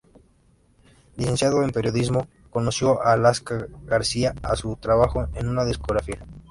Licenciado 1.15 1.61
en 1.61 1.69
periodismo, 1.69 2.27
conoció 2.49 3.05
a 3.05 3.11
Alaska 3.13 3.67
gracias 3.85 4.33
a 4.41 4.55
su 4.55 4.75
trabajo 4.77 5.27
en 5.35 5.47
una 5.47 5.63
discográfica. 5.63 6.25